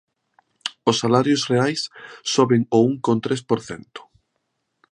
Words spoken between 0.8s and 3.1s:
Os salarios reais, soben o un